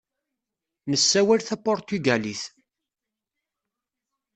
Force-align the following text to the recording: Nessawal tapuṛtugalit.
Nessawal 0.89 1.41
tapuṛtugalit. 1.47 2.43